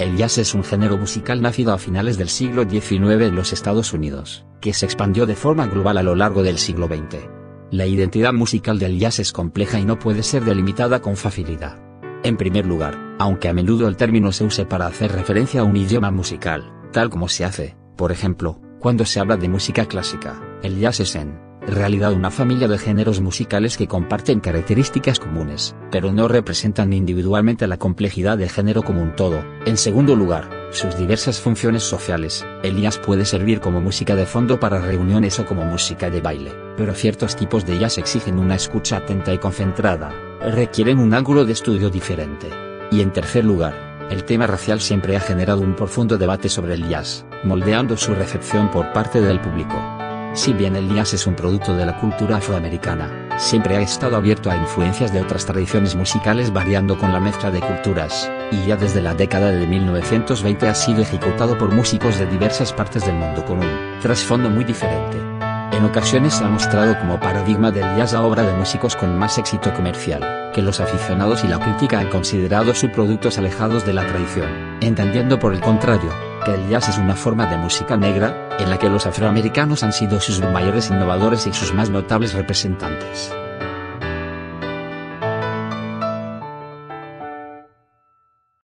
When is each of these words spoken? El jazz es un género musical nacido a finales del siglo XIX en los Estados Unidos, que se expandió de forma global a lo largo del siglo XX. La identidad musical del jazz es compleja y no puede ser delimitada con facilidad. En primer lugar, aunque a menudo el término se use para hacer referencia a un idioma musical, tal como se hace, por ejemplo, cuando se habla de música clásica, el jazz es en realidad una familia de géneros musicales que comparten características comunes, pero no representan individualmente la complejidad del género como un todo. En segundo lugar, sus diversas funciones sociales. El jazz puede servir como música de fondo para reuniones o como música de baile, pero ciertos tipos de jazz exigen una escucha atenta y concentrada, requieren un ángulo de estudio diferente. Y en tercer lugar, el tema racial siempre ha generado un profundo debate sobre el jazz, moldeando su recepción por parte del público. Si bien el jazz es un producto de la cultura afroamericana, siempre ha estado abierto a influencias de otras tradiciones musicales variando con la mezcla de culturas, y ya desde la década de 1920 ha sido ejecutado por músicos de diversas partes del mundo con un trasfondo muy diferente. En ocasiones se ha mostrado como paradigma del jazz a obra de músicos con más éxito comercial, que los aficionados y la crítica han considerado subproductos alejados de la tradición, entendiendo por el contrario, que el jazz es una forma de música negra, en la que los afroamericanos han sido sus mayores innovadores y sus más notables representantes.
El 0.00 0.16
jazz 0.16 0.38
es 0.38 0.54
un 0.54 0.64
género 0.64 0.96
musical 0.96 1.42
nacido 1.42 1.74
a 1.74 1.78
finales 1.78 2.16
del 2.16 2.30
siglo 2.30 2.62
XIX 2.62 3.20
en 3.20 3.34
los 3.34 3.52
Estados 3.52 3.92
Unidos, 3.92 4.46
que 4.58 4.72
se 4.72 4.86
expandió 4.86 5.26
de 5.26 5.36
forma 5.36 5.66
global 5.66 5.98
a 5.98 6.02
lo 6.02 6.14
largo 6.14 6.42
del 6.42 6.56
siglo 6.56 6.86
XX. 6.86 7.28
La 7.70 7.86
identidad 7.86 8.32
musical 8.32 8.78
del 8.78 8.98
jazz 8.98 9.18
es 9.18 9.30
compleja 9.30 9.78
y 9.78 9.84
no 9.84 9.98
puede 9.98 10.22
ser 10.22 10.42
delimitada 10.46 11.02
con 11.02 11.18
facilidad. 11.18 11.78
En 12.22 12.38
primer 12.38 12.64
lugar, 12.64 12.96
aunque 13.18 13.50
a 13.50 13.52
menudo 13.52 13.88
el 13.88 13.98
término 13.98 14.32
se 14.32 14.44
use 14.44 14.64
para 14.64 14.86
hacer 14.86 15.12
referencia 15.12 15.60
a 15.60 15.64
un 15.64 15.76
idioma 15.76 16.10
musical, 16.10 16.72
tal 16.92 17.10
como 17.10 17.28
se 17.28 17.44
hace, 17.44 17.76
por 17.98 18.10
ejemplo, 18.10 18.58
cuando 18.78 19.04
se 19.04 19.20
habla 19.20 19.36
de 19.36 19.50
música 19.50 19.84
clásica, 19.84 20.40
el 20.62 20.80
jazz 20.80 21.00
es 21.00 21.14
en 21.14 21.49
realidad 21.70 22.12
una 22.12 22.30
familia 22.30 22.68
de 22.68 22.78
géneros 22.78 23.20
musicales 23.20 23.76
que 23.76 23.88
comparten 23.88 24.40
características 24.40 25.18
comunes, 25.18 25.74
pero 25.90 26.12
no 26.12 26.28
representan 26.28 26.92
individualmente 26.92 27.66
la 27.66 27.76
complejidad 27.76 28.38
del 28.38 28.50
género 28.50 28.82
como 28.82 29.02
un 29.02 29.14
todo. 29.16 29.44
En 29.66 29.76
segundo 29.76 30.16
lugar, 30.16 30.48
sus 30.72 30.96
diversas 30.96 31.40
funciones 31.40 31.82
sociales. 31.82 32.46
El 32.62 32.80
jazz 32.80 32.98
puede 32.98 33.24
servir 33.24 33.60
como 33.60 33.80
música 33.80 34.14
de 34.14 34.26
fondo 34.26 34.60
para 34.60 34.80
reuniones 34.80 35.38
o 35.38 35.46
como 35.46 35.64
música 35.64 36.10
de 36.10 36.20
baile, 36.20 36.52
pero 36.76 36.94
ciertos 36.94 37.36
tipos 37.36 37.66
de 37.66 37.78
jazz 37.78 37.98
exigen 37.98 38.38
una 38.38 38.54
escucha 38.54 38.98
atenta 38.98 39.34
y 39.34 39.38
concentrada, 39.38 40.12
requieren 40.40 40.98
un 40.98 41.14
ángulo 41.14 41.44
de 41.44 41.52
estudio 41.52 41.90
diferente. 41.90 42.48
Y 42.90 43.00
en 43.00 43.12
tercer 43.12 43.44
lugar, 43.44 44.08
el 44.10 44.24
tema 44.24 44.46
racial 44.46 44.80
siempre 44.80 45.16
ha 45.16 45.20
generado 45.20 45.60
un 45.60 45.76
profundo 45.76 46.18
debate 46.18 46.48
sobre 46.48 46.74
el 46.74 46.88
jazz, 46.88 47.24
moldeando 47.44 47.96
su 47.96 48.14
recepción 48.14 48.70
por 48.70 48.92
parte 48.92 49.20
del 49.20 49.40
público. 49.40 49.99
Si 50.40 50.54
bien 50.54 50.74
el 50.74 50.88
jazz 50.94 51.12
es 51.12 51.26
un 51.26 51.34
producto 51.34 51.76
de 51.76 51.84
la 51.84 52.00
cultura 52.00 52.38
afroamericana, 52.38 53.28
siempre 53.36 53.76
ha 53.76 53.82
estado 53.82 54.16
abierto 54.16 54.50
a 54.50 54.56
influencias 54.56 55.12
de 55.12 55.20
otras 55.20 55.44
tradiciones 55.44 55.94
musicales 55.94 56.50
variando 56.50 56.96
con 56.96 57.12
la 57.12 57.20
mezcla 57.20 57.50
de 57.50 57.60
culturas, 57.60 58.32
y 58.50 58.64
ya 58.64 58.76
desde 58.76 59.02
la 59.02 59.12
década 59.12 59.50
de 59.50 59.66
1920 59.66 60.66
ha 60.66 60.74
sido 60.74 61.02
ejecutado 61.02 61.58
por 61.58 61.74
músicos 61.74 62.18
de 62.18 62.24
diversas 62.24 62.72
partes 62.72 63.04
del 63.04 63.16
mundo 63.16 63.44
con 63.44 63.58
un 63.58 64.00
trasfondo 64.00 64.48
muy 64.48 64.64
diferente. 64.64 65.18
En 65.76 65.84
ocasiones 65.84 66.32
se 66.32 66.44
ha 66.44 66.48
mostrado 66.48 66.98
como 66.98 67.20
paradigma 67.20 67.70
del 67.70 67.98
jazz 67.98 68.14
a 68.14 68.22
obra 68.22 68.42
de 68.42 68.54
músicos 68.54 68.96
con 68.96 69.18
más 69.18 69.36
éxito 69.36 69.74
comercial, 69.74 70.52
que 70.54 70.62
los 70.62 70.80
aficionados 70.80 71.44
y 71.44 71.48
la 71.48 71.58
crítica 71.58 71.98
han 72.00 72.08
considerado 72.08 72.74
subproductos 72.74 73.36
alejados 73.36 73.84
de 73.84 73.92
la 73.92 74.06
tradición, 74.06 74.78
entendiendo 74.80 75.38
por 75.38 75.52
el 75.52 75.60
contrario, 75.60 76.29
que 76.44 76.54
el 76.54 76.68
jazz 76.68 76.88
es 76.88 76.98
una 76.98 77.16
forma 77.16 77.46
de 77.46 77.56
música 77.56 77.96
negra, 77.96 78.48
en 78.58 78.70
la 78.70 78.78
que 78.78 78.88
los 78.88 79.06
afroamericanos 79.06 79.82
han 79.82 79.92
sido 79.92 80.20
sus 80.20 80.40
mayores 80.40 80.90
innovadores 80.90 81.46
y 81.46 81.52
sus 81.52 81.74
más 81.74 81.90
notables 81.90 82.34
representantes. 82.34 83.32